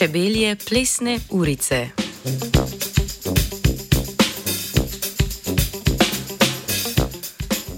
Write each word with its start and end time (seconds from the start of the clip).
Čebelje 0.00 0.56
plesne 0.56 1.18
urice. 1.30 1.88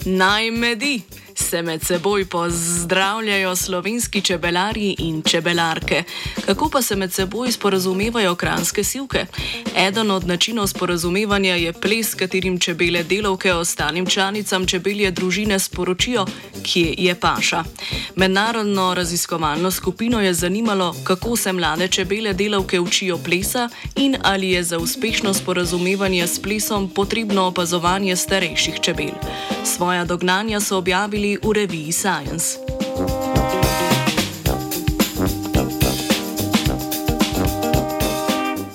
Naj 0.04 0.50
medi 0.50 1.00
se 1.53 1.62
med 1.62 1.84
seboj 1.84 2.25
pozdravljajo 2.25 3.57
slovenski 3.57 4.21
čebelari 4.21 4.95
in 4.98 5.23
čebelarke. 5.23 6.03
Kako 6.46 6.68
pa 6.68 6.82
se 6.82 6.96
med 6.96 7.12
seboj 7.12 7.53
sporazumevajo 7.53 8.35
kranske 8.35 8.85
silke? 8.85 9.27
Eden 9.77 10.11
od 10.11 10.26
načinov 10.26 10.67
sporazumevanja 10.67 11.54
je 11.54 11.73
ples, 11.73 12.14
katerim 12.14 12.59
čebele 12.61 13.03
delovke 13.03 13.53
ostalim 13.53 14.07
članicam 14.07 14.67
čebelje 14.67 15.11
družine 15.11 15.59
sporočijo, 15.59 16.26
kje 16.62 16.95
je 16.99 17.14
paša. 17.14 17.64
Mednarodno 18.17 18.95
raziskovalno 18.95 19.71
skupino 19.71 20.21
je 20.21 20.34
zanimalo, 20.34 20.95
kako 21.04 21.37
se 21.37 21.53
mlade 21.53 21.89
čebele 21.89 22.32
delovke 22.32 22.81
učijo 22.81 23.18
plesa 23.18 23.68
in 23.96 24.17
ali 24.23 24.50
je 24.50 24.62
za 24.62 24.79
uspešno 24.79 25.34
sporazumevanje 25.34 26.26
s 26.26 26.43
plesom 26.43 26.89
potrebno 26.89 27.43
opazovanje 27.43 28.17
starejših 28.17 28.81
čebel. 28.81 29.12
Svoja 29.64 30.04
dognanja 30.04 30.61
so 30.61 30.79
objavili 30.79 31.39
v 31.43 31.52
reviji 31.52 31.93
Science. 31.93 32.58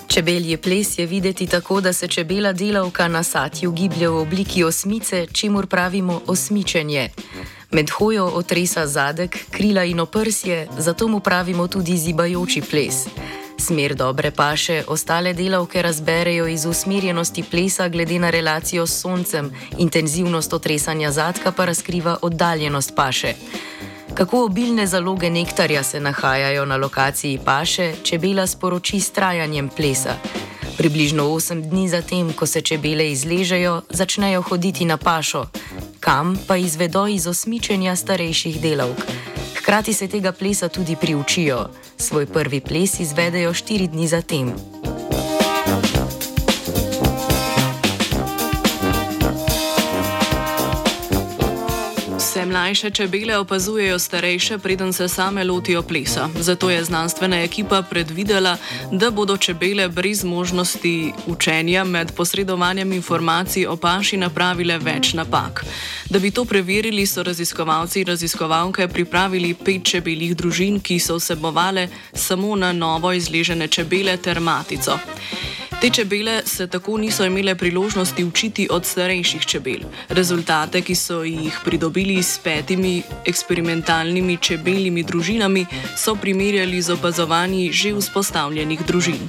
Čebelji 0.08 0.56
ples 0.56 0.98
je 0.98 1.06
videti 1.06 1.46
tako, 1.46 1.80
da 1.80 1.92
se 1.92 2.08
čebela 2.08 2.52
delavka 2.52 3.08
na 3.08 3.22
satju 3.22 3.72
giblje 3.72 4.08
v 4.08 4.16
obliki 4.16 4.64
osmice, 4.64 5.26
čemur 5.32 5.66
pravimo 5.66 6.20
osmičenje. 6.26 7.10
Med 7.70 7.90
hojo 7.90 8.24
otresa 8.24 8.86
zadek, 8.86 9.38
krila 9.50 9.84
in 9.84 10.00
oprsje, 10.00 10.68
zato 10.78 11.08
mu 11.08 11.20
pravimo 11.20 11.68
tudi 11.68 11.96
zibajoči 11.96 12.62
ples. 12.70 12.94
Smer 13.58 13.94
dobre 13.94 14.30
paše 14.30 14.84
ostale 14.86 15.32
delavke 15.32 15.82
razberejo 15.82 16.46
iz 16.46 16.64
usmerjenosti 16.64 17.42
plesa 17.42 17.88
glede 17.88 18.18
na 18.18 18.30
relacijo 18.30 18.86
s 18.86 19.00
soncem, 19.00 19.50
intenzivnost 19.78 20.52
otresanja 20.52 21.10
zadka 21.10 21.52
pa 21.52 21.64
razkriva 21.64 22.16
oddaljenost 22.22 22.92
paše. 22.96 23.34
Kako 24.14 24.44
obilne 24.44 24.86
zaloge 24.86 25.30
nektarja 25.30 25.82
se 25.82 26.00
nahajajo 26.00 26.64
na 26.64 26.76
lokaciji 26.76 27.38
paše, 27.44 27.92
čebela 28.02 28.46
sporoči 28.46 29.00
s 29.00 29.10
trajanjem 29.10 29.68
plesa. 29.68 30.14
Približno 30.78 31.24
8 31.24 31.68
dni 31.68 31.88
zatem, 31.88 32.32
ko 32.32 32.46
se 32.46 32.60
čebele 32.60 33.10
izležejo, 33.10 33.82
začnejo 33.90 34.42
hoditi 34.42 34.84
na 34.84 34.96
pašo, 34.96 35.46
kam 36.00 36.38
pa 36.46 36.56
izvedo 36.56 37.06
iz 37.06 37.26
osmičenja 37.26 37.96
starejših 37.96 38.60
delavk. 38.60 39.27
Hkrati 39.68 39.92
se 39.92 40.06
tega 40.08 40.32
plesa 40.32 40.68
tudi 40.68 40.96
priučijo. 40.96 41.68
Svoj 41.96 42.26
prvi 42.26 42.60
ples 42.60 43.00
izvedejo 43.00 43.52
štiri 43.54 43.88
dni 43.88 44.06
zatem. 44.08 44.77
Vse 52.38 52.46
mlajše 52.46 52.90
čebele 52.90 53.36
opazujejo 53.36 53.98
starejše, 53.98 54.58
preden 54.58 54.92
se 54.92 55.08
same 55.08 55.44
lotijo 55.44 55.82
plesa. 55.82 56.28
Zato 56.40 56.70
je 56.70 56.84
znanstvena 56.84 57.42
ekipa 57.42 57.82
predvidela, 57.82 58.56
da 58.92 59.10
bodo 59.10 59.36
čebele 59.36 59.88
brez 59.88 60.24
možnosti 60.24 61.12
učenja 61.26 61.84
med 61.84 62.12
posredovanjem 62.12 62.92
informacij 62.92 63.66
o 63.66 63.76
paši 63.76 64.16
napravile 64.16 64.78
več 64.78 65.12
napak. 65.12 65.64
Da 66.10 66.18
bi 66.18 66.30
to 66.30 66.44
preverili, 66.44 67.06
so 67.06 67.22
raziskovalci 67.22 68.00
in 68.00 68.06
raziskovalke 68.06 68.88
pripravili 68.88 69.54
pet 69.54 69.84
čebeljih 69.84 70.36
družin, 70.36 70.80
ki 70.80 70.98
so 70.98 71.16
vsebovale 71.18 71.88
samo 72.12 72.56
na 72.56 72.72
novo 72.72 73.12
izležene 73.12 73.68
čebele 73.68 74.16
ter 74.16 74.40
matico. 74.40 74.98
Te 75.80 75.90
čebele 75.90 76.42
se 76.44 76.66
tako 76.66 76.96
niso 76.98 77.24
imele 77.24 77.54
priložnosti 77.54 78.24
učiti 78.24 78.68
od 78.70 78.86
starejših 78.86 79.46
čebel. 79.46 79.86
Rezultate, 80.08 80.80
ki 80.82 80.94
so 80.94 81.22
jih 81.22 81.60
pridobili 81.64 82.22
s 82.22 82.38
petimi 82.38 83.02
eksperimentalnimi 83.26 84.36
čebeljimi 84.36 85.02
družinami, 85.02 85.66
so 85.96 86.14
primerjali 86.14 86.82
z 86.82 86.90
opazovanji 86.98 87.72
že 87.72 87.94
vzpostavljenih 87.94 88.86
družin. 88.86 89.22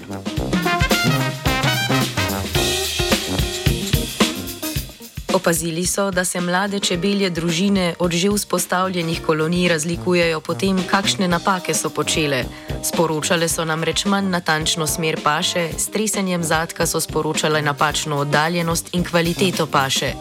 Opazili 5.34 5.86
so, 5.86 6.12
da 6.12 6.26
se 6.26 6.42
mlade 6.42 6.80
čebelje 6.80 7.30
družine 7.30 7.94
od 8.00 8.12
že 8.12 8.30
vzpostavljenih 8.30 9.22
kolonij 9.26 9.68
razlikujejo 9.70 10.40
po 10.42 10.54
tem, 10.54 10.80
kakšne 10.92 11.28
napake 11.28 11.74
so 11.74 11.90
počele. 11.90 12.44
Sporočale 12.84 13.48
so 13.50 13.66
namreč 13.66 14.06
manj 14.06 14.30
natančno 14.30 14.88
smer 14.88 15.20
paše, 15.24 15.70
s 15.78 15.88
tresenjem 15.88 16.44
zadka 16.44 16.86
so 16.86 17.00
sporočale 17.00 17.62
napačno 17.62 18.18
oddaljenost 18.18 18.90
in 18.94 19.04
kvaliteto 19.04 19.66
paše. 19.66 20.14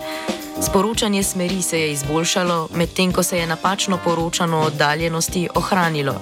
Sporočanje 0.63 1.23
smeri 1.23 1.63
se 1.63 1.81
je 1.81 1.93
izboljšalo, 1.93 2.69
medtem 2.75 3.13
ko 3.13 3.23
se 3.23 3.39
je 3.39 3.47
napačno 3.47 3.99
poročano 4.05 4.61
oddaljenosti 4.61 5.49
ohranilo. 5.55 6.21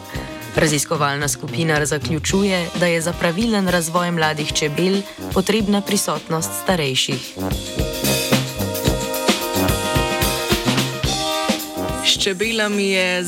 Raziskovalna 0.57 1.29
skupina 1.29 1.87
zaključuje, 1.87 2.69
da 2.81 2.87
je 2.87 3.01
za 3.01 3.13
pravilen 3.13 3.69
razvoj 3.69 4.11
mladih 4.11 4.53
čebel 4.53 5.03
potrebna 5.35 5.81
prisotnost 5.81 6.51
starejših. 6.63 7.37
S 12.17 12.25
čebelami 12.25 12.97
je 12.97 13.21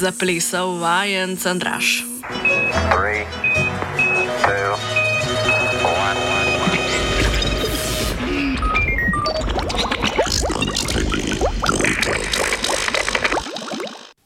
zaplesal 0.00 0.80
vajen 0.80 1.36
Sandraš. 1.36 2.08
Three, 2.88 3.28
two, 4.48 4.72